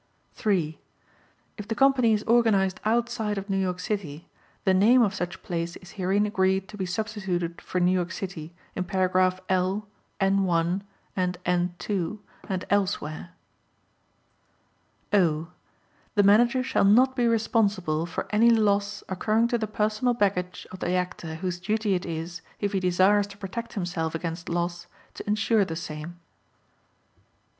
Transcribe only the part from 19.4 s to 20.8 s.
to the personal baggage of